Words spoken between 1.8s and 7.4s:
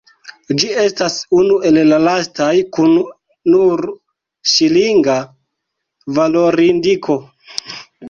la lastaj kun nur ŝilinga valorindiko.